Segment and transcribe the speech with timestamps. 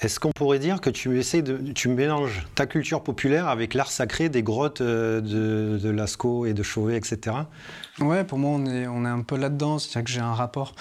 [0.00, 3.90] Est-ce qu'on pourrait dire que tu essaies de, tu mélanges ta culture populaire avec l'art
[3.90, 7.36] sacré des grottes euh, de, Lascaux et de Chauvet, etc.
[7.98, 9.78] Ouais, pour moi, on est, on un peu là-dedans.
[9.78, 10.74] C'est-à-dire que j'ai un rapport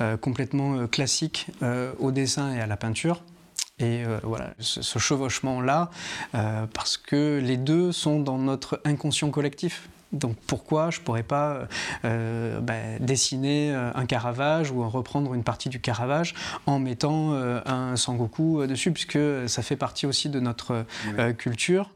[0.00, 1.48] euh, complètement euh, classique
[1.98, 3.22] au dessin et à la peinture.
[3.80, 5.90] Et voilà, ce, chevauchement-là,
[6.32, 9.88] parce que les deux sont dans notre inconscient collectif.
[10.14, 11.66] Donc pourquoi je ne pourrais pas
[12.04, 16.34] euh, bah, dessiner euh, un Caravage ou reprendre une partie du Caravage
[16.66, 20.86] en mettant euh, un Sangoku euh, dessus, puisque ça fait partie aussi de notre
[21.18, 21.90] euh, culture.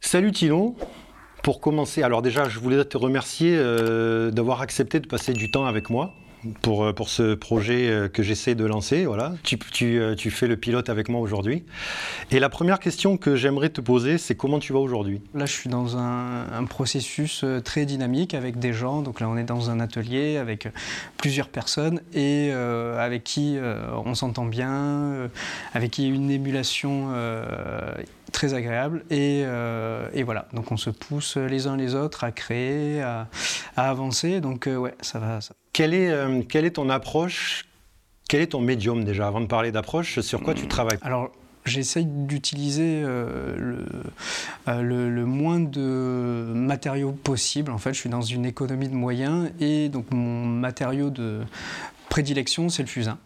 [0.00, 0.74] Salut Tilon.
[1.42, 5.64] Pour commencer, alors déjà, je voulais te remercier euh, d'avoir accepté de passer du temps
[5.64, 6.12] avec moi
[6.62, 9.04] pour, euh, pour ce projet euh, que j'essaie de lancer.
[9.04, 9.34] Voilà.
[9.42, 11.64] Tu, tu, euh, tu fais le pilote avec moi aujourd'hui.
[12.30, 15.20] Et la première question que j'aimerais te poser, c'est comment tu vas aujourd'hui?
[15.34, 19.02] Là, je suis dans un, processus très dynamique avec des gens.
[19.02, 20.68] Donc là, on est dans un atelier avec
[21.16, 23.58] plusieurs personnes et avec qui
[24.04, 25.28] on s'entend bien,
[25.74, 27.12] avec qui il y a une émulation
[28.32, 29.04] très agréable.
[29.10, 33.28] Et, euh, et voilà, donc on se pousse les uns les autres à créer, à,
[33.76, 34.40] à avancer.
[34.40, 35.40] Donc euh, ouais, ça va.
[35.40, 37.64] ça- quelle est, euh, quelle est ton approche?
[38.28, 40.98] Quel est ton médium déjà Avant de parler d'approche, sur quoi tu travailles?
[41.02, 41.30] Alors,
[41.66, 43.54] j'essaye d'utiliser euh,
[44.66, 47.70] le, le, le moins de matériaux possible.
[47.70, 51.40] En fait, je suis dans une économie de moyens et donc mon matériau de
[52.08, 53.18] prédilection, c'est le fusain.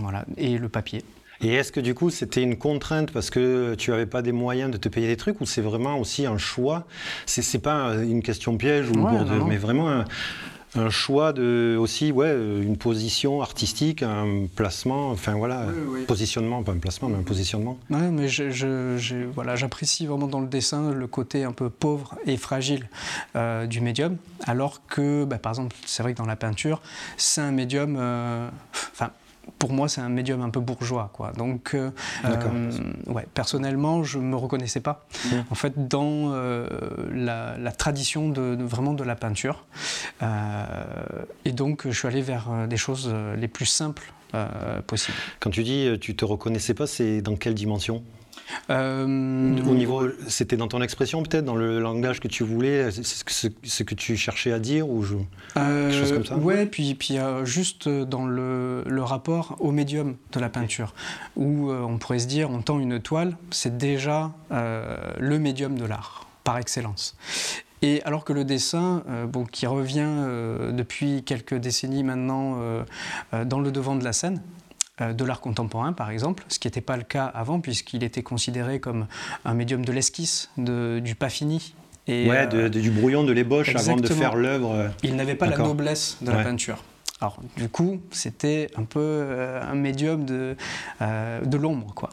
[0.00, 1.02] Voilà, et le papier.
[1.42, 4.70] Et est-ce que du coup c'était une contrainte parce que tu n'avais pas des moyens
[4.70, 6.86] de te payer des trucs ou c'est vraiment aussi un choix?
[7.26, 10.04] C'est c'est pas une question piège ou Ouais, de- mais vraiment un,
[10.76, 16.04] un choix de aussi ouais une position artistique, un placement, enfin voilà, Oui, oui.
[16.06, 17.76] positionnement, pas un placement mais un positionnement.
[17.90, 21.68] Ouais, mais je, je- je- voilà, j'apprécie vraiment dans le dessin le côté un peu
[21.70, 22.88] pauvre et fragile
[23.36, 26.80] euh, du médium, alors que, bah, par exemple, c'est vrai que dans la peinture,
[27.16, 28.48] c'est un médium, euh,
[28.92, 29.10] enfin,
[29.58, 31.32] pour moi, c'est un médium un peu bourgeois, quoi.
[31.32, 31.90] Donc, euh,
[32.24, 32.70] euh,
[33.06, 35.06] ouais, personnellement, je me reconnaissais pas,
[35.50, 36.66] en fait, dans euh,
[37.12, 39.64] la, la tradition de, de- vraiment de la peinture,
[41.44, 44.12] et donc, je suis allé vers des choses les plus simples
[44.86, 45.16] possibles.
[45.40, 48.02] Quand tu dis tu te reconnaissais pas, c'est dans quelle dimension?
[48.70, 53.04] Euh, Au niveau, c'était dans ton expression peut-être, dans le langage que tu voulais, c'est
[53.04, 53.32] ce que,
[53.62, 55.16] ce que tu cherchais à dire ou je...
[55.54, 60.16] Quelque chose comme ça Ouais, puis, puis euh, juste dans le, le rapport au médium
[60.32, 60.94] de la peinture,
[61.36, 65.78] où euh, on pourrait se dire, on tend une toile, c'est déjà euh, le médium
[65.78, 67.16] de l'art, par excellence.
[67.84, 72.84] Et alors que le dessin, euh, bon, qui revient euh, depuis quelques décennies maintenant euh,
[73.34, 74.61] euh, dans le devant de la scène, euh,
[75.12, 78.78] de l'art contemporain par exemple, ce qui n'était pas le cas avant puisqu'il était considéré
[78.80, 79.06] comme
[79.44, 81.74] un médium de l'esquisse, du pas fini.
[82.08, 84.72] Et, Ouais, euh, de- de- du brouillon, de l'ébauche avant de faire l'œuvre.
[84.74, 84.88] euh.
[85.04, 86.82] il n'avait pas la noblesse de la peinture.
[87.20, 90.56] Alors, du coup, c'était un peu euh, un médium de,
[91.00, 92.10] euh, de l'ombre, quoi.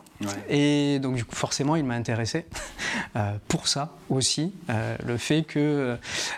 [0.49, 2.45] Et donc, du coup, forcément, il m'a intéressé
[3.15, 5.97] euh, pour ça aussi, euh, le fait que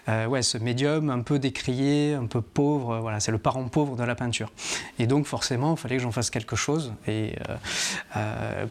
[0.09, 3.95] euh, ouais, ce médium un peu décrié, un peu pauvre, voilà, c'est le parent pauvre
[3.95, 4.51] de la peinture.
[4.99, 6.93] Et donc, forcément, il fallait que j'en fasse quelque chose.
[7.07, 7.33] Et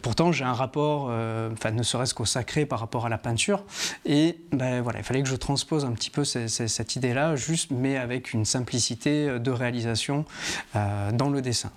[0.01, 1.03] pourtant, j'ai un rapport,
[1.51, 3.63] enfin, ne serait-ce qu'au sacré par rapport à la peinture.
[4.05, 7.35] Et ben, voilà, il fallait que je transpose un petit peu ce- ce- cette idée-là,
[7.35, 10.25] juste, mais avec une simplicité de réalisation
[10.73, 11.71] dans le dessin.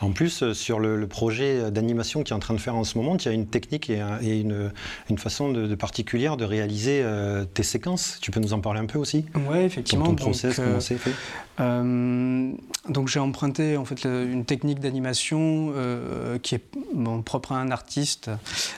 [0.00, 2.96] En plus, sur le, le projet d'animation qui est en train de faire en ce
[2.96, 4.72] moment, tu as une technique et, un- et une,
[5.10, 8.18] une façon de, de particulière de réaliser euh, tes séquences.
[8.20, 9.24] Tu peux nous en parler un peu aussi?
[9.34, 10.04] Dans effectivement.
[10.06, 11.12] ton donc, process, euh, comment c'est fait?
[11.60, 12.52] Euh,
[12.88, 16.62] donc j'ai emprunté en fait le- une technique d'animation euh, qui est
[16.94, 18.30] bon, propre à un artiste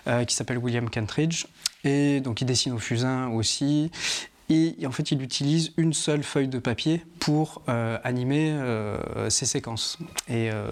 [0.07, 1.45] euh, qui s'appelle William Kentridge
[1.85, 3.91] et donc il dessine au fusain aussi.
[4.51, 9.47] Et en fait, il utilise une seule feuille de papier pour euh, animer euh, ses
[9.47, 9.99] séquences.
[10.29, 10.69] Et euh,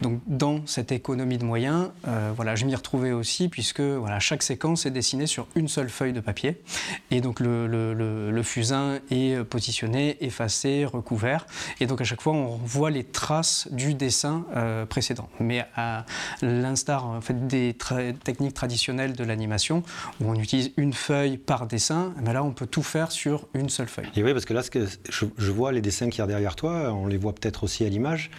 [0.00, 4.42] donc, dans cette économie de moyens, euh, voilà, je m'y retrouvais aussi, puisque voilà, chaque
[4.42, 6.62] séquence est dessinée sur une seule feuille de papier.
[7.10, 11.46] Et donc, le, fusain est positionné, effacé, recouvert.
[11.80, 15.28] Et donc, à chaque fois, on voit les traces du dessin euh, précédent.
[15.38, 16.06] Mais à
[16.40, 17.76] l'instar en fait, des
[18.24, 19.82] techniques traditionnelles de l'animation,
[20.20, 23.48] où on utilise une feuille par dessin, eh ben là, on peut tout faire sur
[23.54, 24.08] une seule feuille.
[24.14, 26.92] Et oui, parce que là, que je, vois les dessins qu'il y a derrière toi,
[26.92, 28.30] on les voit peut-être aussi à l'image.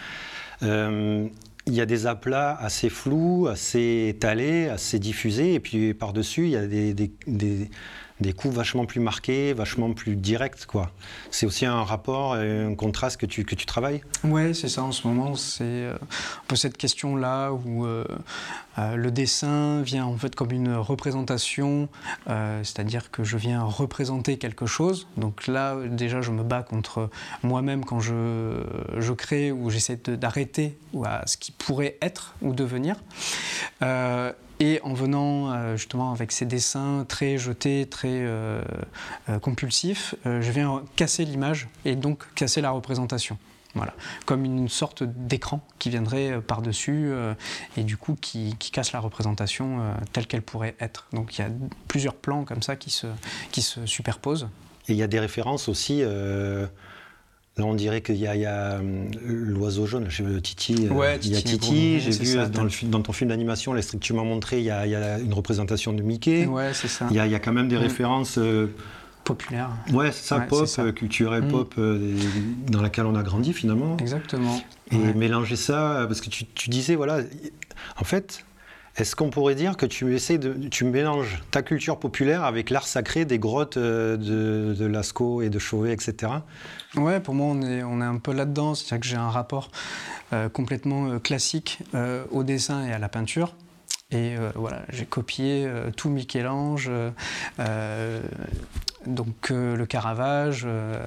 [0.62, 1.26] Euh,
[1.66, 6.50] il y a des aplats assez flous, assez étalés, assez diffusés, et puis par-dessus, il
[6.50, 7.70] y a des-
[8.24, 10.90] des coups vachement plus marqués, vachement plus directs, quoi.
[11.30, 14.02] C'est aussi un rapport, un contraste que tu, que tu travailles?
[14.24, 15.34] Ouais, c'est ça en ce moment.
[15.34, 18.04] C'est euh, un peu cette question-là où euh,
[18.78, 21.88] euh, le dessin vient en fait comme une représentation,
[22.26, 25.06] c'est-à-dire que je viens représenter quelque chose.
[25.16, 27.10] Donc là, déjà, je me bats contre
[27.42, 28.62] moi-même quand je,
[28.96, 32.96] je crée ou j'essaie d'arrêter à ce qui pourrait être ou devenir.
[34.64, 38.62] Et en venant euh, justement avec ces dessins très jetés, très euh,
[39.28, 43.36] euh, compulsifs, je viens casser l'image et donc casser la représentation.
[43.74, 43.92] Voilà,
[44.24, 47.10] comme une sorte d'écran qui viendrait par-dessus
[47.76, 49.80] et du coup qui, casse la représentation
[50.12, 51.08] telle qu'elle pourrait être.
[51.12, 51.50] Donc il y a
[51.88, 53.08] plusieurs plans comme ça qui se,
[53.50, 54.48] qui se superposent.
[54.88, 56.02] Et il y a des références aussi
[57.56, 60.08] Là, on dirait qu'il y a, euh, l'oiseau jaune,
[60.42, 60.88] Titi.
[60.90, 63.96] Euh, il y a Titi, j'ai vu dans, le, dans, ton film d'animation, les que
[63.96, 66.46] tu m'as montré, il y, a, une représentation de Mickey.
[66.46, 67.06] Ouais, c'est ça.
[67.10, 67.82] Il y, a, quand même des mm.
[67.82, 68.38] références.
[68.38, 68.74] Euh,
[69.22, 69.70] populaires.
[69.92, 71.48] Ouais, c'est ça, pop, culturel, mm.
[71.48, 71.74] pop,
[72.70, 73.96] dans laquelle on a grandi finalement.
[73.98, 74.60] Exactement.
[74.90, 77.20] Et mélanger ça, parce que tu, tu disais, voilà,
[78.00, 78.44] en fait,
[78.96, 82.86] est-ce qu'on pourrait dire que tu essaies de, tu mélanges ta culture populaire avec l'art
[82.86, 86.32] sacré des grottes euh, de, Lascaux et de Chauvet, etc.
[86.94, 88.74] Ouais, pour moi, on est, on est un peu là-dedans.
[88.74, 89.70] C'est-à-dire que j'ai un rapport
[90.32, 91.80] euh, complètement euh, classique
[92.30, 93.54] au dessin et à la peinture.
[94.10, 96.88] Et voilà, j'ai copié tout Michel-Ange,
[99.06, 101.02] donc euh, le Caravage, euh,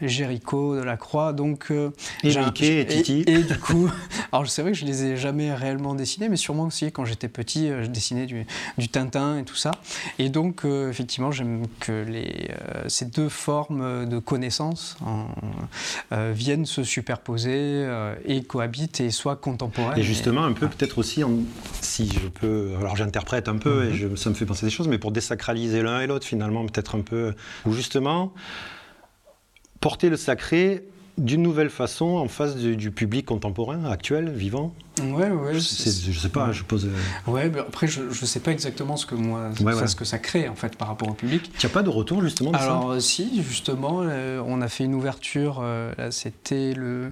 [0.00, 1.90] Géricault, Delacroix, donc euh,
[2.22, 3.24] et Mickey et Titi.
[3.26, 3.90] Et, du coup,
[4.32, 7.28] alors c'est vrai que je les ai jamais réellement dessinés, mais sûrement aussi quand j'étais
[7.28, 8.46] petit, je dessinais du,
[8.88, 9.72] Tintin et tout ça.
[10.18, 12.50] Et donc effectivement, j'aime que les,
[12.88, 14.96] ces deux formes de connaissances
[16.10, 17.88] viennent se superposer
[18.26, 19.98] et cohabitent et soient contemporaines.
[19.98, 21.22] Et justement, un peu peut-être aussi,
[21.80, 24.16] si je peux, alors j'interprète un peu et mhm.
[24.16, 27.02] ça me fait penser des choses, mais pour désacraliser l'un et l'autre finalement peut-être un
[27.02, 27.34] peu,
[27.66, 28.32] ou justement
[29.80, 30.84] porter le sacré
[31.18, 35.54] d'une nouvelle façon en face du, public contemporain, actuel, vivant Ouais, ouais.
[35.54, 36.86] Je, sais pas, je pose.
[36.86, 39.50] Euh, ouais, mais après, je, ne sais pas exactement ce que moi,
[39.86, 41.50] ce que ça crée en fait par rapport au public.
[41.56, 44.84] Tu n'as pas de retour justement de Alors, euh, si, justement, euh, on a fait
[44.84, 45.64] une ouverture,
[46.10, 47.10] c'était le,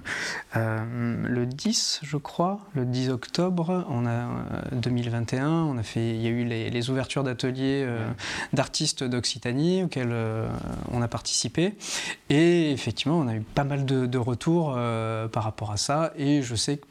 [0.55, 4.27] le 10, je crois, le 10 octobre on a,
[4.73, 5.49] 2021.
[5.49, 7.87] On a fait, il y a eu les, ouvertures d'ateliers
[8.53, 10.13] d'artistes d'Occitanie auxquels
[10.91, 11.73] on a participé.
[12.29, 14.77] Et effectivement, on a eu pas mal de, de retours
[15.31, 16.13] par rapport à ça.
[16.17, 16.85] Et je sais que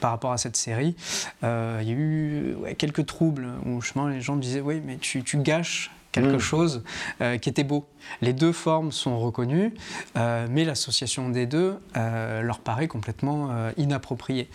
[0.00, 0.94] par rapport à cette série,
[1.42, 5.22] euh, il y a eu quelques troubles où justement les gens disaient oui mais tu,
[5.36, 6.40] gâches quelque mm.
[6.40, 6.82] chose
[7.20, 7.86] euh, qui était beau.
[8.22, 9.74] Les deux formes sont reconnues,
[10.16, 14.48] euh, mais l'association des deux leur paraît complètement inappropriée.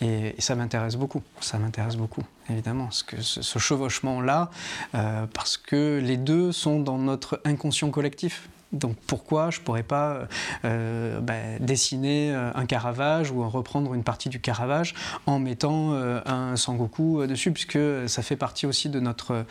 [0.00, 4.50] Et, ça m'intéresse beaucoup, ça m'intéresse beaucoup, évidemment, ce, que ce chevauchement-là,
[4.92, 8.48] parce que les deux sont dans notre inconscient collectif.
[8.74, 10.28] Donc pourquoi je ne pourrais pas
[10.64, 14.94] euh, bah, dessiner euh, un Caravage ou reprendre une partie du Caravage
[15.26, 19.44] en mettant euh, un Sangoku dessus, puisque ça fait partie aussi de notre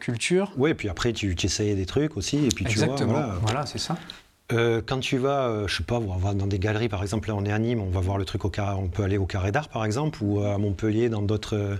[0.00, 0.52] culture.
[0.56, 2.94] Oui, et puis après tu, tu essayes des trucs aussi, et puis tu vois.
[2.96, 3.96] Voilà, voilà c'est ça.
[4.52, 7.44] Euh, quand tu vas, euh, je sais pas, dans des galeries, par exemple, là on
[7.44, 9.50] est à Nîmes, on va voir le truc au carré, on peut aller au Carré
[9.50, 11.78] d'Art, par exemple, ou à Montpellier, dans d'autres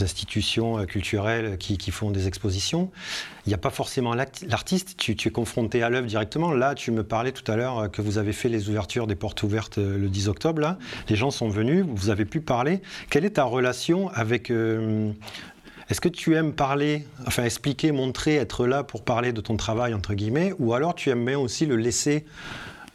[0.00, 2.90] institutions culturelles qui, font des expositions.
[3.46, 6.52] Il n'y a pas forcément l'artiste, tu, es confronté à l'œuvre directement.
[6.52, 9.42] Là, tu me parlais tout à l'heure que vous avez fait les ouvertures des portes
[9.42, 10.76] ouvertes le 10 octobre.
[11.08, 12.82] Les gens sont venus, vous avez pu parler.
[13.10, 14.52] Quelle est ta relation avec
[15.88, 19.94] est-ce que tu aimes parler, enfin expliquer, montrer, être là pour parler de ton travail,
[19.94, 22.24] entre guillemets, ou alors tu aimes bien aussi le laisser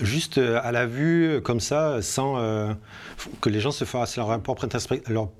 [0.02, 2.74] juste euh, à la vue, comme ça, sans euh,
[3.40, 4.40] que les gens se fassent leur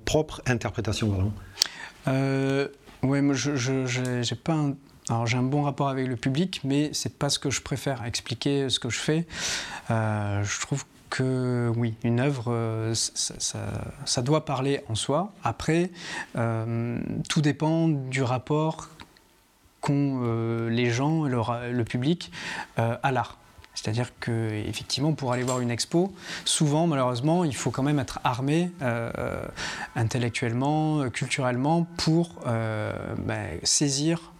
[0.04, 1.32] propre, interprétation
[2.08, 2.68] euh,
[3.02, 3.34] Oui, moi
[4.44, 4.56] pas
[5.08, 8.04] Alors j'ai un bon rapport avec le public, mais c'est pas ce que je préfère,
[8.04, 9.26] expliquer ce que je fais.
[9.90, 15.30] je trouve que oui, une œuvre, euh, ça, doit parler en soi.
[15.44, 15.90] Après,
[16.36, 18.88] euh, tout dépend du rapport
[19.82, 22.32] qu'ont euh, les gens, le, public,
[22.76, 23.36] à l'art.
[23.74, 26.14] C'est-à-dire que effectivement, pour aller voir une expo,
[26.46, 28.70] souvent, malheureusement, il faut quand même être armé
[29.94, 34.32] intellectuellement, culturellement, pour ben, saisir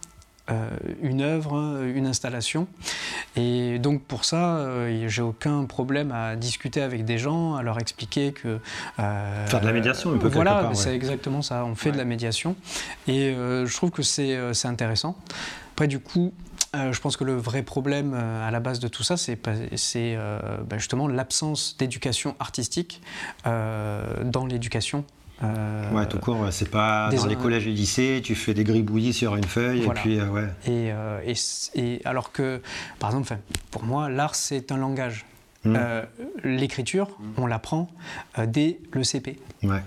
[0.51, 0.67] euh,
[1.01, 2.67] une œuvre, une installation.
[3.37, 7.79] Et donc pour ça, euh, j'ai aucun problème à discuter avec des gens, à leur
[7.79, 8.59] expliquer que...
[8.99, 12.03] Euh, Faire de la médiation un peu Voilà, c'est exactement ça, on fait de la
[12.03, 12.57] médiation.
[13.07, 15.15] Et je trouve que c'est intéressant.
[15.75, 16.33] Après du coup,
[16.73, 21.07] je pense que le vrai problème à la base de tout ça, c'est ben justement
[21.07, 23.01] l'absence d'éducation artistique
[23.45, 25.05] dans l'éducation
[25.41, 29.13] Euh, ouais, tout court, c'est pas dans les collèges et lycées, tu fais des gribouillis
[29.13, 30.49] sur une feuille et puis ouais.
[30.67, 30.93] Et,
[31.75, 32.61] et, alors que,
[32.99, 33.37] par exemple,
[33.71, 35.25] pour moi, l'art c'est un langage.
[35.65, 35.77] Mmh.
[36.43, 37.89] L'écriture, on l'apprend
[38.47, 39.39] dès le CP.
[39.63, 39.81] Ouais.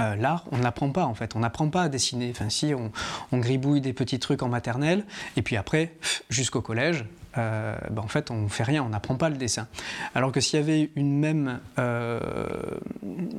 [0.00, 1.34] Euh, l'art, on n'apprend pas en fait.
[1.34, 2.30] On n'apprend pas à dessiner.
[2.30, 5.04] Enfin, si on, gribouille des petits trucs en maternelle,
[5.36, 5.94] et puis après,
[6.28, 7.04] jusqu'au collège,
[7.38, 9.66] euh, ben, en fait, on fait rien, on n'apprend pas le dessin.
[10.14, 12.20] Alors que s'il y avait une même, euh,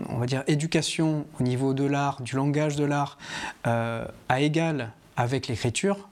[0.10, 3.18] on va dire, éducation au niveau de l'art, du langage de l'art,
[3.64, 6.10] à égal avec l'écriture,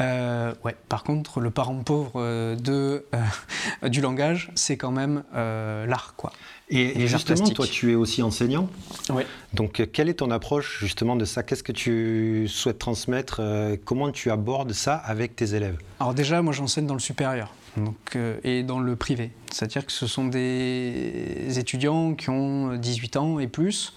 [0.00, 0.76] ouais.
[0.88, 3.06] Par contre, le parent pauvre de,
[3.88, 6.32] du langage, c'est quand même l'art, quoi.
[6.70, 8.68] Et, justement, toi, tu es aussi enseignant.
[9.12, 9.24] Oui.
[9.54, 11.42] Donc, quelle est ton approche justement de ça?
[11.42, 15.76] Qu'est-ce que tu souhaites transmettre euh, Comment tu abordes ça avec tes élèves?
[15.98, 19.32] Alors déjà, moi, j'enseigne dans le supérieur donc, euh, et dans le privé.
[19.50, 23.92] C'est-à-dire que ce sont des étudiants qui ont 18 ans et plus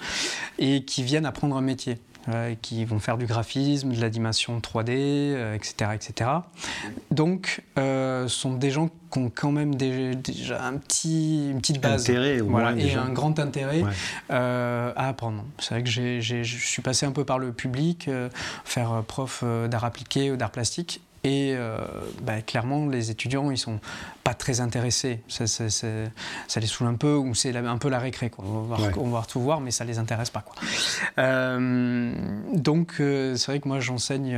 [0.58, 1.98] et qui viennent apprendre un métier.
[2.30, 6.30] Euh, qui vont faire du graphisme, de l'animation 3D, etc., etc.
[7.12, 12.04] Donc, euh, sont des gens qui ont quand même déjà un petit, une petite base
[12.04, 13.84] intérêt, voilà, et un grand intérêt
[14.32, 15.44] euh, à apprendre.
[15.60, 18.10] C'est vrai que je suis passé un peu par le public,
[18.64, 21.78] faire prof d'art appliqué ou d'art plastique, et euh,
[22.22, 23.80] bah, clairement, les étudiants, ils sont
[24.24, 25.22] pas très intéressés.
[25.28, 25.46] Ça,
[26.60, 28.30] les saoule un peu, ou c'est un peu la récré.
[28.30, 28.44] Quoi.
[28.46, 30.42] On, va voir, tout voir, mais ça les intéresse pas.
[30.42, 30.56] Quoi.
[31.20, 32.14] Euh,
[32.54, 34.38] donc, euh, c'est vrai que moi, j'enseigne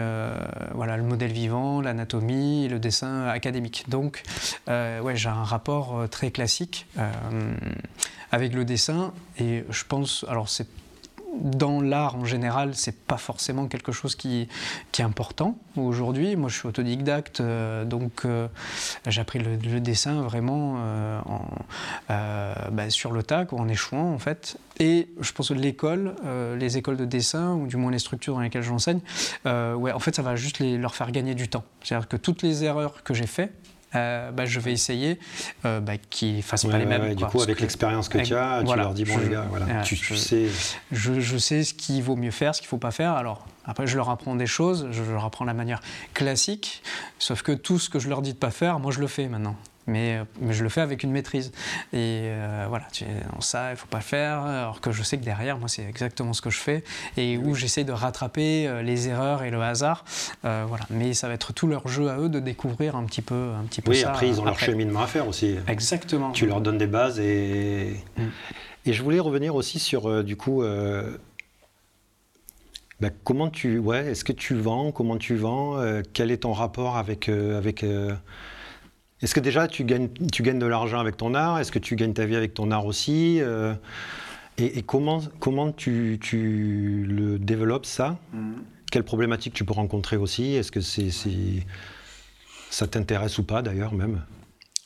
[0.73, 3.85] voilà, le modèle vivant, l'anatomie, le dessin académique.
[3.87, 4.21] Donc,
[4.67, 6.87] ouais, j'ai un rapport très classique
[8.31, 10.67] avec le dessin, et je pense, alors c'est
[11.41, 14.47] dans l'art en général, c'est pas forcément quelque chose qui,
[14.97, 16.35] est important aujourd'hui.
[16.35, 18.47] Moi, je suis autodidacte, euh, donc euh,
[19.07, 24.57] j'ai appris le, dessin vraiment euh, bah, sur le tac ou en échouant en fait.
[24.79, 26.15] Et je pense que l'école,
[26.57, 28.99] les écoles de dessin, ou du moins les structures dans lesquelles j'enseigne,
[29.45, 31.63] ouais, en fait, ça va juste leur faire gagner du temps.
[31.81, 33.53] C'est-à-dire que toutes les erreurs que j'ai faites,
[33.95, 35.19] euh, bah, je vais essayer
[35.65, 37.15] euh, bah, qu'ils ne fassent pas les mêmes.
[37.15, 39.95] du coup, avec l'expérience que tu as, tu leur dis bon, les gars, voilà, tu,
[39.95, 40.47] je, sais.
[40.91, 43.13] Je, sais ce qu'il vaut mieux faire, ce qu'il ne faut pas faire.
[43.13, 45.81] Alors, après, je leur apprends des choses, je leur apprends la manière
[46.13, 46.83] classique,
[47.19, 49.07] sauf que tout ce que je leur dis de ne pas faire, moi, je le
[49.07, 49.55] fais maintenant
[49.87, 51.51] mais, mais, je le fais avec une maîtrise.
[51.93, 53.05] Et euh, voilà, tu,
[53.39, 55.83] ça, il ne faut pas le faire, alors que je sais que derrière, moi, c'est
[55.83, 56.83] exactement ce que je fais,
[57.17, 60.05] et où j'essaie de rattraper euh, les erreurs et le hasard.
[60.43, 60.85] Euh, voilà.
[60.89, 63.63] Mais ça va être tout leur jeu à eux de découvrir un petit peu, un
[63.65, 64.07] petit peu oui, ça.
[64.07, 65.55] Oui, après, ils ont leur cheminement à faire aussi.
[65.67, 66.31] Exactement.
[66.31, 67.95] Tu leur donnes des bases et...
[68.17, 68.23] Mm.
[68.87, 70.63] Et je voulais revenir aussi sur, du coup...
[73.01, 75.75] Bah, comment tu, ouais, est-ce que tu vends Comment tu vends
[76.13, 77.83] Quel est ton rapport avec, avec
[79.21, 81.59] est-ce que déjà tu gagnes, tu gagnes de l'argent avec ton art?
[81.59, 83.73] Est-ce que tu gagnes ta vie avec ton art aussi euh,
[84.57, 88.17] et, comment, comment tu, tu, le développes ça?
[88.33, 88.53] Mm.
[88.91, 90.53] Quelles problématiques tu peux rencontrer aussi?
[90.53, 91.09] Est-ce que c'est,
[92.69, 94.21] ça t'intéresse ou pas d'ailleurs même?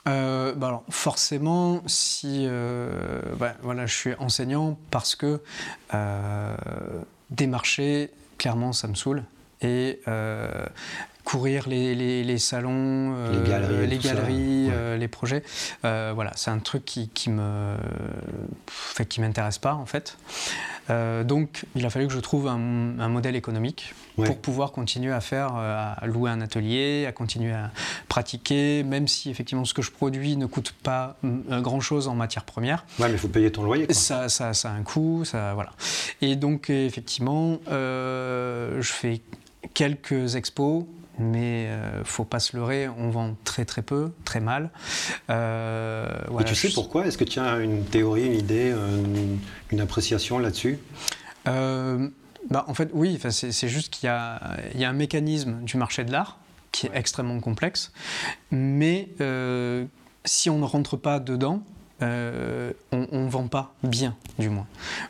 [0.08, 5.42] Euh, bah alors forcément, si euh, bah, voilà, je suis enseignant parce que
[7.30, 9.24] démarcher, clairement, ça me saoule.
[9.62, 10.00] Et
[11.30, 15.44] courir les, les, salons, les galeries, les, galeries, euh, les projets.
[15.86, 17.76] Euh, voilà, c'est un truc qui, qui me,
[18.66, 20.18] fait, qui m'intéresse pas en fait.
[20.90, 25.22] Euh, donc, il a fallu que je trouve un, modèle économique pour pouvoir continuer à
[25.22, 27.70] faire, à louer un atelier, à continuer à
[28.08, 32.86] pratiquer, même si effectivement ce que je produis ne coûte pas grand-chose en matière première.
[32.98, 33.86] Ouais, mais il faut payer ton loyer.
[33.86, 33.94] Quoi.
[33.94, 35.72] Ça, ça, ça, a un coût, ça, voilà.
[36.22, 39.22] Et donc, effectivement, je fais
[39.76, 40.86] quelques expos
[41.20, 44.72] mais euh, faut pas se leurrer, on vend très très peu, très mal.
[45.30, 46.08] Euh,
[46.40, 47.06] Et tu sais pourquoi?
[47.06, 48.74] Est-ce que tu as une théorie, une idée,
[49.72, 50.80] une, appréciation là-dessus?
[51.48, 52.10] Euh,
[52.50, 56.12] bah, En fait, oui, c'est juste qu'il y, y, a un mécanisme du marché de
[56.12, 56.40] l'art
[56.72, 57.92] qui est extrêmement complexe,
[58.52, 59.86] mais euh,
[60.26, 61.64] si on ne rentre pas dedans,
[62.02, 64.66] euh, on ne vend pas bien, du moins.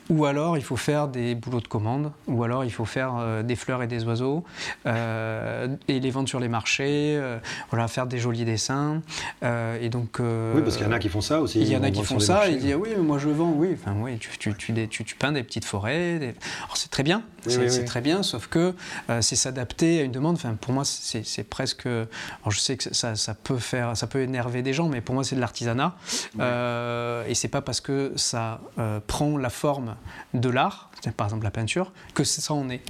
[0.09, 3.43] Ou alors il faut faire des boulots de commande, ou alors il faut faire euh,
[3.43, 4.43] des fleurs et des oiseaux,
[4.85, 7.21] euh, et les vendre sur les marchés,
[7.69, 9.01] voilà, faire des jolis dessins.
[9.43, 11.59] et donc, oui, parce qu'il y en a qui font ça aussi.
[11.59, 13.53] Il y en a qui font ça, et ils disent oui, mais moi je vends,
[13.55, 16.33] oui, enfin, oui tu, tu, tu, tu peins des petites forêts.
[16.73, 18.73] c'est très bien, c'est très bien, sauf que
[19.21, 20.35] c'est s'adapter à une demande.
[20.35, 21.85] Enfin, pour moi, c'est presque.
[21.85, 25.13] Alors, je sais que ça, ça, peut faire, ça peut énerver des gens, mais pour
[25.13, 25.95] moi, c'est de l'artisanat.
[26.79, 29.95] Euh, et c'est pas parce que ça euh, prend la forme
[30.33, 32.81] de l'art, par exemple la peinture, que ça en est.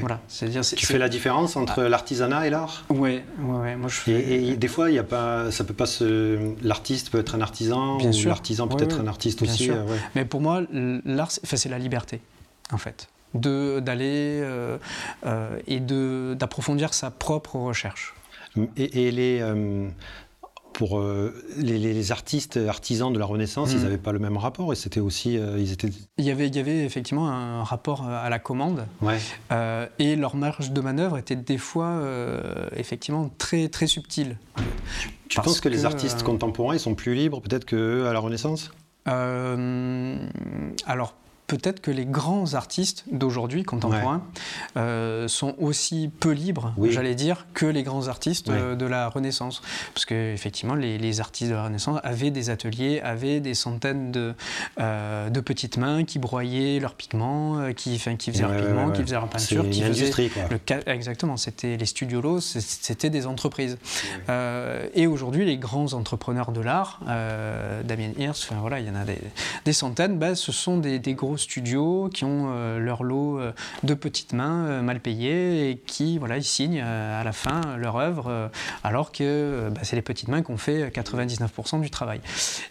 [0.00, 0.20] Voilà.
[0.28, 1.88] C'est-à-dire, tu fais la différence entre ah.
[1.88, 2.84] l'artisanat et l'art?
[2.90, 4.12] Oui, ouais, moi je fais...
[4.12, 6.54] et, des fois, il y a pas, ça peut pas se...
[6.62, 9.70] l'artiste peut être un artisan, Bien ou l'artisan peut être un artiste aussi.
[9.70, 12.20] Euh, Mais pour moi, l'art, c'est la liberté.
[12.72, 14.42] en fait, d'aller
[15.66, 18.14] et d'approfondir sa propre recherche.
[18.76, 19.42] Et, les,
[20.78, 24.02] pour euh, les, artistes artisans de la Renaissance, ils n'avaient mm.
[24.02, 25.90] pas le même rapport et c'était aussi euh, ils étaient.
[26.18, 28.86] Il y avait il y avait effectivement un rapport à la commande
[29.50, 32.00] euh, et leur marge de manœuvre était des fois
[32.76, 34.36] effectivement très très subtile.
[35.28, 38.70] Tu, penses que, les artistes contemporains ils sont plus libres peut-être que à la Renaissance?
[39.04, 41.16] Alors
[41.48, 44.22] peut-être que les grands artistes d'aujourd'hui, contemporains,
[44.76, 49.62] euh, sont aussi peu libres, j'allais dire, que les grands artistes euh, de la Renaissance.
[49.94, 54.34] Parce qu'effectivement, les, les, artistes de la Renaissance avaient des ateliers, avaient des centaines de,
[54.78, 59.14] euh, de petites mains qui broyaient leurs pigments, qui, qui faisaient leurs pigments, qui faisaient
[59.14, 59.68] leur peinture.
[59.70, 60.42] qui industrie, quoi.
[60.50, 63.78] Le, exactement, c'était les studiolos, c'était des entreprises.
[64.28, 69.04] et aujourd'hui, les grands entrepreneurs de l'art, Damien Hirst, enfin, voilà, il y en a
[69.04, 69.18] des,
[69.64, 73.52] des centaines, bah, ce sont des, des gros studios qui ont euh, leur lot euh,
[73.82, 77.96] de petites mains euh, mal payées et qui voilà, ils signent à la fin leur
[77.96, 78.50] œuvre
[78.84, 82.20] alors que bah, c'est les petites mains qui ont fait 99% du travail.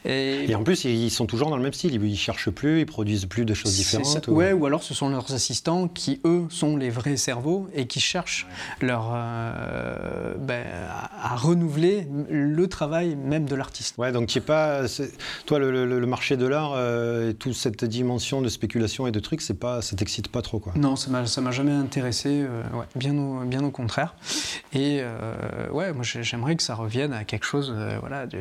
[0.05, 2.85] Et, en plus, ils sont toujours dans le même style, ils ne cherchent plus, ils
[2.85, 4.27] produisent plus de choses différentes.
[4.27, 4.33] Ou...
[4.33, 7.99] Ouais, ou alors ce sont leurs assistants qui, eux, sont les vrais cerveaux et qui
[7.99, 8.47] cherchent
[8.81, 9.11] leur,
[10.39, 10.65] ben,
[11.21, 13.97] à, renouveler le travail même de l'artiste.
[13.97, 14.83] Ouais, donc tu pas,
[15.45, 19.53] toi, le, marché de l'art et toute cette dimension de spéculation et de trucs, c'est
[19.53, 20.73] pas, ça t'excite pas trop quoi.
[20.75, 24.15] Non, ça m'a, ça m'a jamais intéressé, euh, ouais, bien, au, bien au contraire.
[24.73, 28.39] Et euh, ouais, moi j'aimerais que ça revienne à quelque chose, euh, voilà, de,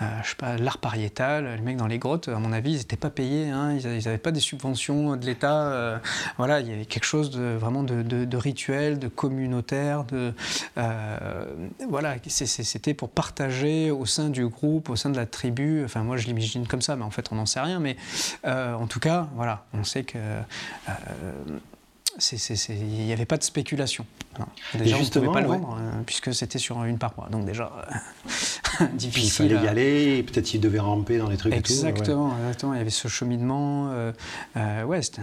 [0.00, 1.56] je sais pas, l'art pariétal.
[1.56, 4.16] Les mecs dans les grottes, à mon avis, ils n'étaient pas payés, hein, ils n'avaient
[4.16, 6.00] pas des subventions de l'État.
[6.36, 10.32] voilà, il y avait quelque chose de vraiment de, de, rituel, de communautaire, de
[11.88, 15.84] voilà, c'était pour partager au sein du groupe, au sein de la tribu.
[15.84, 17.80] Enfin, moi je l'imagine comme ça, mais en fait on n'en sait rien.
[17.80, 17.96] Mais
[18.44, 20.42] en tout cas, voilà on sait que euh,
[22.68, 24.04] il n'y avait pas de spéculation.
[24.74, 27.28] Déjà, on ne pouvait pas le vendre, euh, puisque c'était sur une paroi.
[27.30, 27.70] Donc déjà,
[28.80, 29.46] euh, difficile.
[29.46, 32.36] il fallait y aller, peut-être qu'il devait ramper dans les trucs exactement, et tout.
[32.38, 34.12] Exactement, il y avait ce cheminement.
[34.56, 35.22] ouais, c'était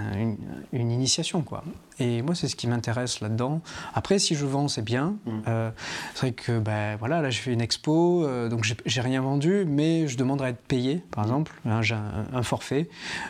[0.71, 1.63] une, initiation, quoi.
[1.99, 3.61] Et moi, c'est ce qui m'intéresse là-dedans.
[3.93, 5.15] Après, si je vends, c'est bien.
[5.25, 5.31] Mm.
[5.47, 5.69] Euh,
[6.13, 9.65] c'est vrai que, ben, voilà, là, je fais une expo, euh, donc j'ai rien vendu,
[9.65, 11.53] mais je demanderai à être payé, par exemple.
[11.65, 12.89] Hein, j'ai un, forfait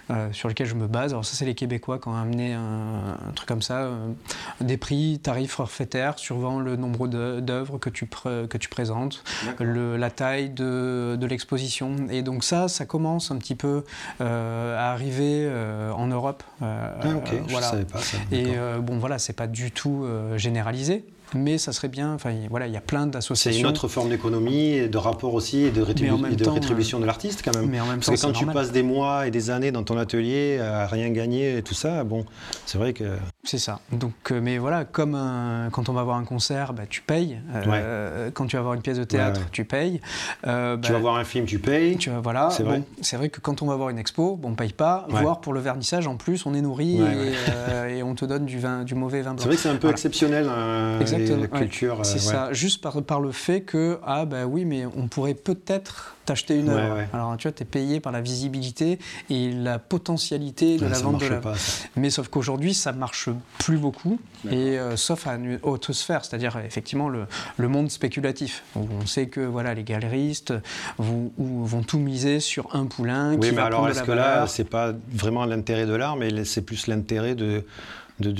[0.09, 1.11] euh, sur lequel je me base.
[1.11, 3.89] Alors, ça, c'est les Québécois qui ont amené un, truc comme ça,
[4.61, 9.23] des prix, tarifs forfaitaires, suivant le nombre d'œuvres que, tu que tu présentes,
[9.59, 11.95] le, la taille de, de l'exposition.
[12.09, 13.83] Et donc, ça, ça commence un petit peu
[14.19, 15.49] à arriver
[15.95, 16.43] en Europe.
[16.61, 17.67] ah, ok, voilà.
[17.67, 18.17] je savais pas ça.
[18.57, 22.13] Euh, bon, voilà, c'est pas du tout euh, généralisé mais ça serait bien.
[22.13, 23.51] Enfin, voilà, il y a plein d'associations.
[23.51, 27.67] C'est une autre forme d'économie, de rapport aussi et de, rétribution de l'artiste quand même.
[27.67, 29.97] Mais en même Parce que quand tu passes des mois et des années dans ton
[29.97, 32.25] atelier à rien gagner et tout ça, bon,
[32.65, 33.17] c'est vrai que.
[33.45, 33.79] C'est ça.
[33.91, 35.17] Donc, euh, mais voilà, comme
[35.71, 37.37] quand on va voir un concert, bah, tu payes.
[37.53, 40.01] Euh, quand tu vas voir une pièce de théâtre, tu payes.
[40.47, 41.97] Euh, tu vas bah, voir un film, tu payes.
[41.97, 42.49] Tu voilà.
[42.49, 42.81] C'est vrai.
[43.01, 45.05] c'est vrai que quand on va voir une expo, bon, on paye pas.
[45.09, 46.99] Voir pour le vernissage, en plus, on est nourri
[47.89, 49.39] et, on te donne du vin, du mauvais vin blanc.
[49.39, 50.47] C'est vrai que c'est un peu exceptionnel.
[50.47, 50.99] Hein,
[51.51, 51.99] culture.
[52.03, 56.15] c'est ça, juste par, par le fait que, ah ben oui, mais on pourrait peut-être
[56.25, 57.03] t'acheter une œuvre.
[57.13, 61.21] Alors tu vois, tu es payé par la visibilité et la potentialité de la vente
[61.21, 61.53] de l'œuvre.
[61.95, 63.29] Mais sauf qu'aujourd'hui, ça marche
[63.59, 64.19] plus beaucoup,
[64.49, 67.25] et euh, sauf à une haute sphère, c'est-à-dire effectivement le,
[67.57, 68.63] le, monde spéculatif.
[68.75, 70.53] on sait que voilà, les galeristes
[70.97, 73.33] vont, vont tout miser sur un poulain.
[73.33, 76.45] Oui, qui mais va alors est-ce que là, c'est pas vraiment l'intérêt de l'art, mais
[76.45, 77.63] c'est plus l'intérêt de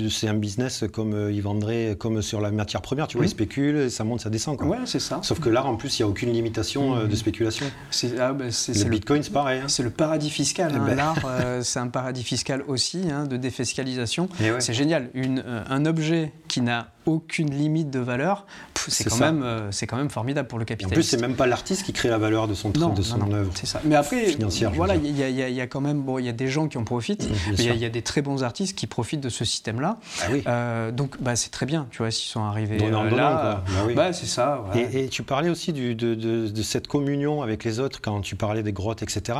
[0.09, 3.29] c'est un business comme euh, ils vendraient comme sur la matière première, tu vois, ils
[3.29, 4.57] spéculent, ça monte, ça descend.
[4.57, 4.67] Quoi.
[4.67, 5.19] Ouais, c'est ça.
[5.21, 7.65] Sauf que là, en plus, il n'y a aucune limitation euh, de spéculation.
[7.91, 9.61] C'est, ah, bah, le Bitcoin, c'est pareil.
[9.61, 9.67] Hein.
[9.67, 10.71] C'est le paradis fiscal.
[10.73, 10.83] Eh hein.
[10.85, 10.95] ben.
[10.95, 14.29] L'art, euh, c'est un paradis fiscal aussi, hein, de défiscalisation.
[14.39, 15.09] Eh c'est génial.
[15.13, 18.45] Une, un objet qui n'a aucune limite de valeur,
[18.87, 20.93] c'est quand, même, euh, c'est quand même formidable pour le capitaliste.
[20.93, 23.31] En plus, c'est même pas l'artiste qui crée la valeur de son, non, de son
[23.31, 23.51] œuvre.
[23.55, 23.81] C'est ça.
[23.83, 24.35] Mais après,
[24.73, 26.83] voilà, il y, y, a quand même, bon, il y a des gens qui en
[26.83, 29.97] profitent, mais il y, a des très bons artistes qui profitent de ce système-là.
[30.21, 30.43] Ah oui.
[30.47, 33.63] euh, donc, bah, c'est très bien, tu vois, s'ils sont arrivés euh, là.
[33.67, 33.93] Bah, oui.
[33.93, 34.65] bah, c'est ça.
[34.75, 38.35] Et, tu parlais aussi du, de, de, de, cette communion avec les autres quand tu
[38.35, 39.39] parlais des grottes, etc.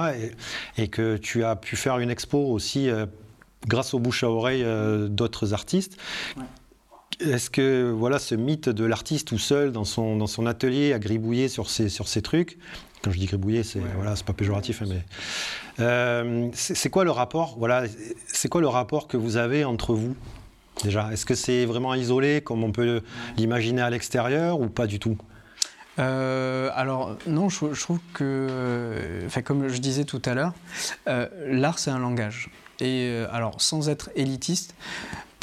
[0.78, 2.90] Et, et que tu as pu faire une expo aussi.
[2.90, 3.06] Euh,
[3.68, 4.64] grâce aux bouche à oreille
[5.10, 5.98] d'autres artistes.
[6.38, 6.44] Ouais.
[7.20, 11.00] Est-ce que voilà ce mythe de l'artiste tout seul dans son, dans son atelier à
[11.00, 12.58] gribouiller sur ses, sur ses trucs,
[13.06, 15.04] quand je dis gribouiller, c'est voilà, c'est pas péjoratif, hein, mais
[15.80, 17.84] euh, c'est quoi le rapport Voilà,
[18.26, 20.16] c'est quoi le rapport que vous avez entre vous
[20.84, 21.12] déjà?
[21.14, 23.02] Est-ce que c'est vraiment isolé comme on peut
[23.38, 25.18] l'imaginer à l'extérieur ou pas du tout?
[26.00, 30.54] Euh, alors non, je, trouve que, enfin, comme je disais tout à l'heure,
[31.08, 32.50] euh, l'art c'est un langage.
[32.82, 34.76] Et alors, sans être élitiste,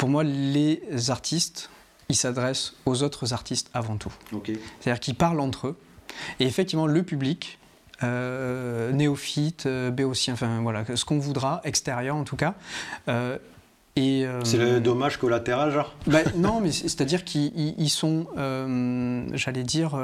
[0.03, 1.69] pour moi, les artistes,
[2.09, 4.11] ils s'adressent aux autres artistes avant tout.
[4.81, 5.77] C'est-à-dire qu'ils parlent entre eux.
[6.41, 7.57] Et effectivement, le public,
[8.03, 12.55] euh, néophyte, euh, béotien, enfin voilà, ce qu'on voudra, extérieur en tout cas.
[13.07, 13.37] Euh,
[13.95, 15.95] et, c'est le dommage collatéral, genre?
[16.05, 18.27] Ben, Non, mais c'est-à-dire qu'ils sont,
[19.35, 19.97] j'allais dire,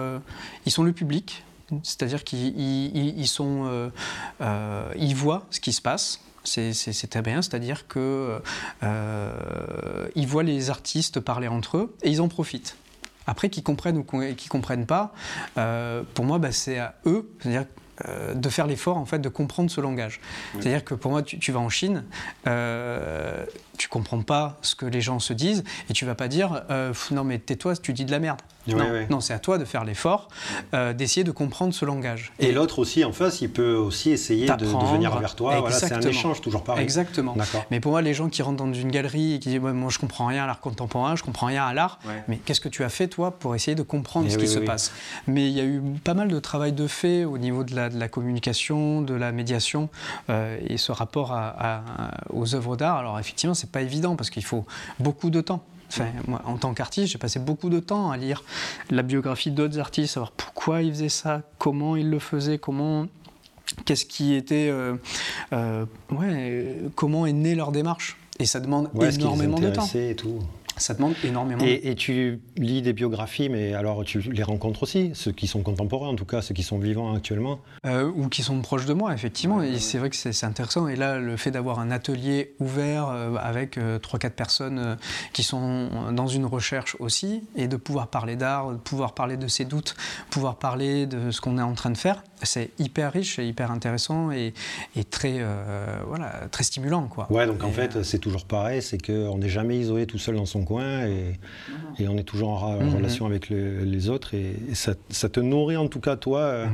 [0.65, 1.43] ils sont le public,
[1.83, 3.91] c'est-à-dire qu'ils sont,
[4.95, 6.21] ils voient ce qui se passe.
[6.43, 7.87] C'est très bien, c'est-à-dire
[10.13, 12.75] qu'ils voient les artistes parler entre eux et ils en profitent.
[13.27, 15.13] Après, qu'ils comprennent ou qu'ils ne comprennent pas,
[16.13, 17.65] pour moi, bah, c'est à eux, c'est-à-dire
[18.07, 20.21] euh, de faire l'effort en fait de comprendre ce langage.
[20.53, 22.05] C'est-à-dire que pour moi, tu, vas en Chine,
[22.47, 23.45] euh,
[23.77, 26.93] tu comprends pas ce que les gens se disent et tu vas pas dire euh,
[27.11, 28.39] non mais tais-toi, tu dis de la merde
[29.09, 30.27] non, c'est à toi de faire l'effort,
[30.73, 32.31] euh, d'essayer de comprendre ce langage.
[32.39, 35.59] Et, l'autre aussi en face, il peut aussi essayer de, venir vers toi.
[35.59, 36.83] Voilà, c'est un échange toujours pareil.
[36.83, 37.35] Exactement.
[37.71, 39.99] Mais pour moi, les gens qui rentrent dans une galerie et qui disent moi je
[39.99, 42.89] comprends rien à l'art contemporain, je comprends rien à l'art, mais qu'est-ce que tu as
[42.89, 44.91] fait toi pour essayer de comprendre eh ce qui se passe?
[45.27, 48.07] Mais il y a eu pas mal de travail de fait au niveau de la,
[48.07, 49.89] communication, de la médiation
[50.29, 51.37] euh, et ce rapport
[52.31, 52.97] aux œuvres d'art.
[52.97, 54.65] Alors effectivement, c'est pas évident parce qu'il faut
[54.99, 55.63] beaucoup de temps
[56.27, 58.43] moi, en tant qu'artiste, j'ai passé beaucoup de temps à lire
[58.89, 63.07] la biographie d'autres artistes, savoir pourquoi ils faisaient ça, comment ils le faisaient, comment,
[63.85, 64.95] qu'est-ce qui était, euh,
[65.53, 68.17] euh, ouais, comment est née leur démarche.
[68.39, 69.87] Et ça demande énormément de temps.
[69.95, 70.39] Et tout.
[70.79, 71.63] Ça demande énormément.
[71.63, 75.61] Et, et, tu lis des biographies, mais alors tu les rencontres aussi, ceux qui sont
[75.61, 78.93] contemporains en tout cas, ceux qui sont vivants actuellement euh, Ou qui sont proches de
[78.93, 79.61] moi, effectivement.
[79.61, 80.87] Et c'est vrai que c'est intéressant.
[80.87, 84.95] Et là, le fait d'avoir un atelier ouvert euh, avec euh, 3-4 personnes euh,
[85.33, 89.47] qui sont dans une recherche aussi, et de pouvoir parler d'art, de pouvoir parler de
[89.47, 89.95] ses doutes,
[90.29, 93.71] pouvoir parler de ce qu'on est en train de faire, c'est hyper riche et hyper
[93.71, 94.53] intéressant et,
[94.95, 95.43] et très,
[96.07, 97.07] voilà, très stimulant.
[97.07, 97.27] Quoi.
[97.29, 100.45] Ouais, donc en fait, c'est toujours pareil, c'est qu'on n'est jamais isolé tout seul dans
[100.45, 101.39] son coin et,
[101.97, 102.95] et on est toujours en, mhm.
[102.95, 104.93] relation avec les autres et, ça,
[105.29, 106.67] te nourrit en tout cas toi euh,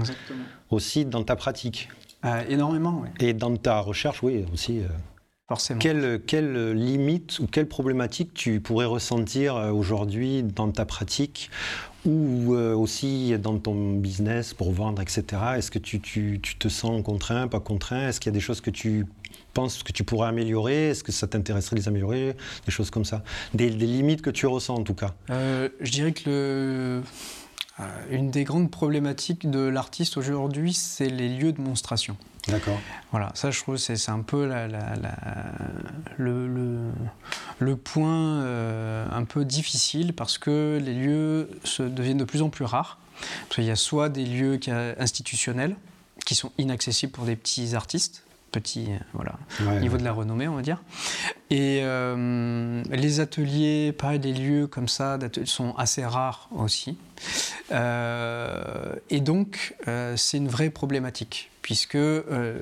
[0.69, 1.89] aussi dans ta pratique.
[2.25, 3.09] Euh, énormément, oui.
[3.19, 4.79] Et dans ta recherche, oui, aussi.
[4.79, 4.87] Euh,
[5.47, 5.79] Forcément.
[5.79, 11.51] Quelle, quelle, limite ou quelle problématique tu pourrais ressentir aujourd'hui dans ta pratique
[12.03, 15.23] ou aussi dans ton business pour vendre, etc.
[15.57, 18.09] Est-ce que tu, tu, tu, te sens contraint, pas contraint?
[18.09, 19.05] Est-ce qu'il y a des choses que tu
[19.55, 23.05] penses que tu pourrais améliorer Est-ce que ça t'intéresserait de les améliorer Des choses comme
[23.05, 23.23] ça.
[23.55, 25.15] Des, limites que tu ressens en tout cas.
[25.31, 27.03] Euh, je dirais que le...
[27.79, 32.15] Euh, une des grandes problématiques de l'artiste aujourd'hui, c'est les lieux de monstration.
[32.47, 32.79] D'accord.
[33.11, 34.67] Voilà, ça je trouve c'est un peu la,
[36.17, 36.79] le, le,
[37.59, 42.49] le, point euh, un peu difficile parce que les lieux se deviennent de plus en
[42.49, 42.99] plus rares.
[43.47, 44.59] Parce qu'il y a soit des lieux
[44.99, 45.75] institutionnels
[46.25, 48.24] qui sont inaccessibles pour des petits artistes,
[48.55, 50.81] petit euh, voilà, niveau de la renommée, on va dire.
[51.49, 56.97] Et euh, les ateliers, pareil, des lieux comme ça sont assez rares aussi.
[57.71, 59.75] Euh, et donc,
[60.15, 61.97] c'est une vraie problématique puisque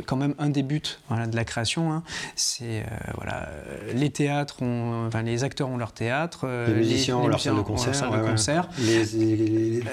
[0.05, 2.03] quand même un des buts voilà, de la création, hein,
[2.37, 3.49] c'est voilà,
[3.93, 7.61] les théâtres, ont, enfin, les acteurs ont leur théâtre, les musiciens ont leur salle de
[7.61, 8.69] concert,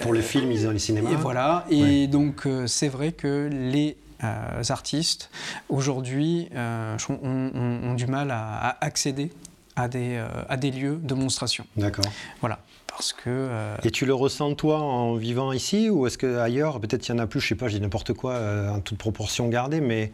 [0.00, 1.10] pour les films, ils ont les cinémas.
[1.10, 5.30] Et voilà, et donc c'est vrai que les euh, artistes,
[5.68, 9.32] aujourd'hui, euh, ont, du mal à, accéder
[9.76, 11.64] à des, euh, à des lieux de monstration.
[11.76, 12.04] D'accord.
[12.40, 12.58] Voilà.
[12.86, 13.48] Parce que,
[13.82, 17.18] Et tu le ressens toi en vivant ici ou est-ce qu'ailleurs, peut-être il y en
[17.18, 18.38] a plus, je sais pas, je dis n'importe quoi,
[18.70, 20.12] en toute proportion gardée, mais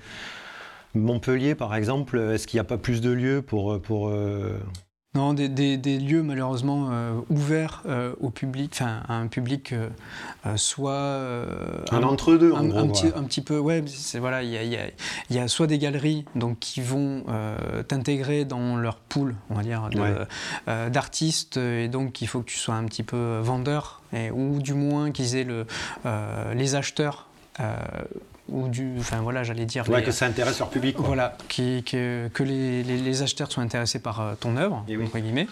[0.95, 4.13] Montpellier par exemple, est-ce qu'il n'y a pas plus de lieux pour, pour
[5.17, 9.89] non, des, lieux malheureusement euh, ouverts euh, au public, enfin à un public euh,
[10.57, 10.93] soit
[11.91, 14.91] un, entre-deux, un, un, petit, un, petit, peu, ouais, c'est voilà, il y a,
[15.31, 17.25] y a, soit des galeries donc qui vont
[17.89, 19.89] t'intégrer dans leur pool, on va dire,
[20.67, 24.75] d'artistes, et donc il faut que tu sois un petit peu vendeur, et, ou du
[24.75, 25.67] moins qu'ils aient le,
[26.55, 27.29] les acheteurs
[28.49, 29.89] ou du, enfin voilà, j'allais dire.
[29.89, 30.97] Ouais, que ça intéresse leur public.
[30.99, 35.19] Voilà, qui, que, que les, les, acheteurs soient intéressés par euh, ton œuvre, eh entre
[35.19, 35.49] guillemets,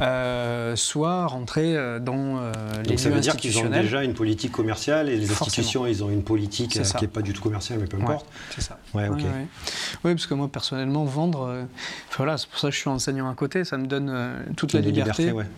[0.00, 2.52] euh, soit rentrer euh, dans euh,
[2.84, 6.02] les Donc ça veut dire qu'ils ont déjà une politique commerciale et les institutions, ils
[6.02, 8.26] ont une politique qui n'est pas du tout commerciale, mais peu importe.
[8.54, 8.78] c'est ça.
[8.94, 9.20] Ouais, ok.
[10.04, 11.66] Oui, parce que moi personnellement, vendre,
[12.16, 14.80] voilà, c'est pour ça que je suis enseignant à côté, ça me donne toute la
[14.80, 15.26] liberté.
[15.26, 15.48] liberté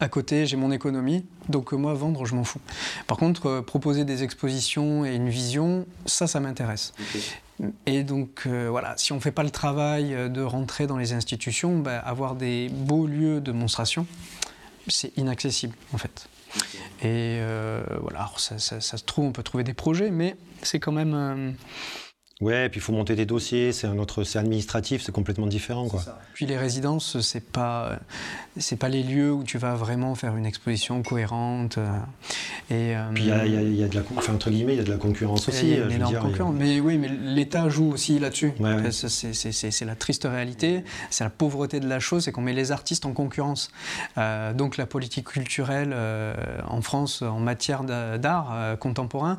[0.00, 2.60] à côté, j'ai mon économie, donc euh, moi, vendre, je m'en fous.
[3.06, 6.92] Par contre, euh, proposer des expositions et une vision, ça, ça m'intéresse.
[7.86, 11.12] Et donc, euh, voilà, si on ne fait pas le travail de rentrer dans les
[11.12, 14.06] institutions, bah, avoir des beaux lieux de monstration,
[14.88, 16.28] c'est inaccessible, en fait.
[17.02, 17.40] Et
[18.00, 21.54] voilà, ça, se trouve, on peut trouver des projets, mais c'est quand même
[22.42, 25.88] Ouais, puis il faut monter des dossiers, c'est un autre, c'est administratif, c'est complètement différent,
[25.88, 26.02] quoi.
[26.34, 28.00] Puis les résidences, c'est pas,
[28.58, 31.78] c'est pas les lieux où tu vas vraiment faire une exposition cohérente.
[31.78, 31.88] euh,
[32.70, 34.80] et euh, Puis il y a, y y de la, enfin, entre guillemets, il y
[34.80, 35.68] a de la concurrence aussi.
[35.68, 36.50] y a euh, une énorme dire, a-.
[36.52, 38.52] Mais oui, mais l'État joue aussi là-dessus.
[38.58, 38.90] Ouais, ouais.
[38.90, 42.72] Ça, C'est la triste réalité, c'est la pauvreté de la chose, c'est qu'on met les
[42.72, 43.70] artistes en concurrence.
[44.18, 46.34] Euh, donc la politique culturelle euh,
[46.66, 49.38] en France en matière d'a- d'art contemporain,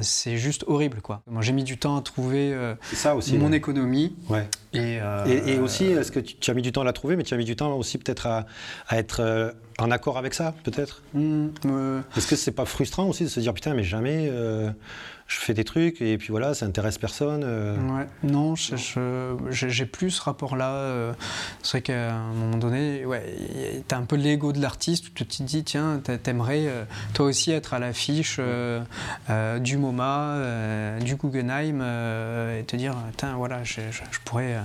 [0.00, 1.00] c'est juste horrible.
[1.00, 1.22] Quoi.
[1.30, 3.36] Moi j'ai mis du temps à trouver euh, C'est ça aussi.
[3.38, 3.56] mon ouais.
[3.56, 4.14] économie.
[4.28, 4.48] Ouais.
[4.72, 6.92] Et, euh, Et, et aussi, est-ce que tu, tu as mis du temps à la
[6.92, 8.46] trouver, mais tu as mis du temps aussi peut-être à,
[8.88, 11.02] à être euh, en accord avec ça, peut-être?
[11.16, 14.30] Euh, Est-ce que c'est pas frustrant aussi de se dire putain, mais jamais
[15.34, 17.76] je fais des trucs et puis voilà, ça intéresse personne euh.
[17.76, 20.70] Ouais, non, j'ai plus ce rapport-là.
[20.72, 21.12] euh,
[21.62, 25.10] C'est vrai qu'à un moment donné, ouais, tu as un peu l'ego de l'artiste où
[25.14, 28.38] tu te dis, tiens, t'a- t'aimerais euh, toi aussi être à l'affiche
[29.60, 31.80] du MoMA, du Guggenheim,
[32.58, 33.80] et te dire, tiens, voilà, je
[34.24, 34.56] pourrais.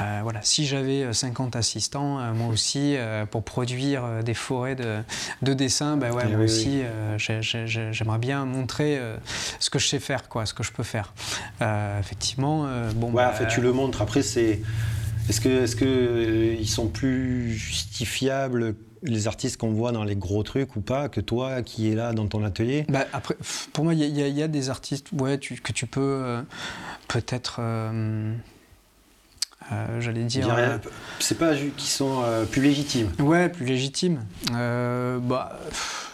[0.00, 4.34] Euh, euh, voilà, si j'avais 50 assistants, euh, moi aussi, euh, pour produire euh, des
[4.34, 4.98] forêts de,
[5.42, 9.16] de dessins, bah ouais, moi oui, aussi, euh, j'ai- j'ai- j'ai- j'aimerais bien montrer euh,
[9.58, 11.12] ce que je sais faire, quoi, ce que je peux faire.
[11.62, 13.08] Euh, effectivement, euh, bon.
[13.08, 14.02] Ouais, bah, en fait, tu le montres.
[14.02, 14.60] Après, c'est.
[15.28, 20.16] Est-ce que, est-ce que euh, ils sont plus justifiables les artistes qu'on voit dans les
[20.16, 22.84] gros trucs ou pas que toi qui es là dans ton atelier?
[22.88, 23.36] Bah, après,
[23.72, 26.42] pour moi, il y, a- y y des artistes, ouais, tu- que tu peux euh,
[27.08, 28.32] peut-être, euh,
[29.72, 30.48] euh, j'allais dire.
[30.56, 30.78] euh,
[31.18, 33.10] C'est pas qui sont euh, plus légitimes.
[33.18, 34.24] Ouais, plus légitime.
[34.54, 35.58] Euh, bah,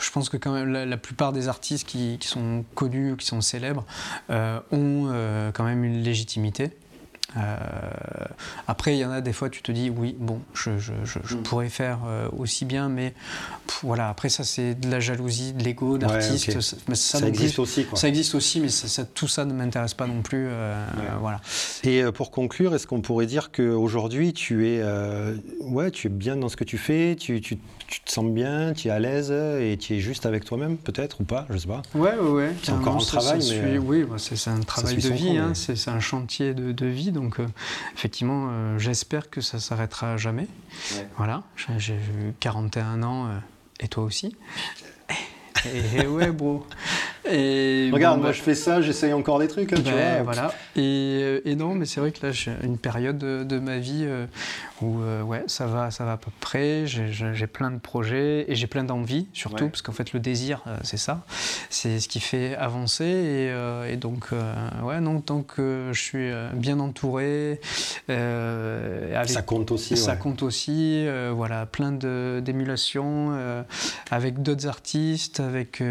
[0.01, 3.27] je pense que quand même la, la plupart des artistes qui, qui sont connus, qui
[3.27, 3.85] sont célèbres,
[4.31, 6.71] ont quand même une légitimité.
[7.37, 7.41] Euh,
[8.69, 11.19] après, il y en a des fois, tu te dis, oui, bon, je, je- je-
[11.25, 11.43] je Mm.
[11.43, 13.13] pourrais faire euh, aussi bien, mais
[13.67, 16.61] pff, voilà, après ça, c'est de la jalousie, de l'ego d'artiste.
[16.61, 17.99] Ça- mais ça, Ça, non plus, existe aussi, quoi.
[17.99, 20.47] ça existe aussi, mais ça- ça- tout ça ne m'intéresse pas non plus.
[20.49, 21.03] euh, Ouais.
[21.21, 21.41] voilà.
[21.85, 24.83] Et pour conclure, est-ce qu'on pourrait dire qu'aujourd'hui, tu es,
[25.61, 28.73] ouais, tu es bien dans ce que tu fais, tu, tu- tu te sens bien,
[28.73, 31.67] tu es à l'aise et tu es juste avec toi-même, peut-être, ou pas, je sais
[31.69, 31.83] pas.
[31.95, 32.53] Ouais, ouais, ouais.
[32.63, 35.55] C'est encore un travail, mais, suit- oui, bah, c'est un travail de vie, hein, mais-
[35.55, 37.13] c'est c'est un chantier de, de vie.
[37.13, 37.47] Donc, euh,
[37.95, 40.49] effectivement, euh, j'espère que ça s'arrêtera jamais.
[40.93, 41.09] Ouais.
[41.17, 43.39] Voilà, j'ai j'ai eu 41 ans, euh,
[43.81, 44.37] et toi aussi.
[45.67, 46.67] Et, et ouais, bro.
[47.31, 50.23] Et Regarde, bon, moi bah, je fais ça, j'essaye encore des trucs, hein, tu vois.
[50.25, 50.53] voilà.
[50.77, 50.81] Et,
[51.23, 54.03] euh, et non, mais c'est vrai que là, j'ai une période de, de ma vie
[54.05, 54.27] euh,
[54.83, 56.87] où euh, ouais, ça va, ça va à peu près.
[56.87, 59.71] J'ai- plein de projets et j'ai plein d'envies, surtout Ouais.
[59.71, 61.25] parce qu'en fait, le désir, euh, c'est ça,
[61.71, 63.05] c'est ce qui fait avancer.
[63.05, 64.29] Et, et donc,
[64.83, 67.61] ouais, non, tant que je suis bien entouré,
[68.09, 69.97] avec Ça compte aussi.
[69.97, 70.19] ça ouais.
[70.19, 73.65] compte aussi, voilà, plein d'émulations
[74.11, 75.83] avec d'autres artistes, avec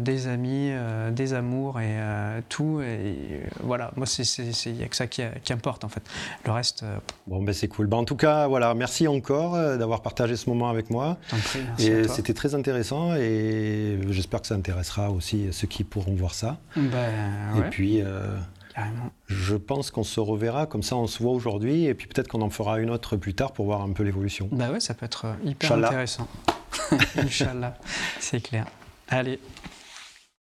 [0.00, 2.80] des amis, euh, des amours et euh, tout.
[2.80, 4.22] Et euh, voilà, moi, c'est
[4.66, 6.02] il n'y a que ça qui, qui importe en fait.
[6.46, 6.84] Le reste,
[7.26, 7.86] Bon, ben c'est cool.
[7.86, 11.18] Ben, en tout cas, voilà, merci encore d'avoir partagé ce moment avec moi.
[11.30, 15.84] t'en prie, merci Et c'était très intéressant et j'espère que ça intéressera aussi ceux qui
[15.84, 16.58] pourront voir ça.
[16.76, 17.10] Ben,
[17.58, 18.02] Et puis,
[18.74, 19.10] carrément.
[19.26, 22.42] je pense qu'on se reverra, comme ça on se voit aujourd'hui, et puis peut-être qu'on
[22.42, 24.48] en fera une autre plus tard pour voir un peu l'évolution.
[24.52, 25.88] Bah ouais, ça peut être hyper Inch'Allah.
[25.88, 26.28] intéressant.
[27.16, 27.76] Inch'Allah,
[28.20, 28.66] c'est clair.
[29.08, 29.38] Allez,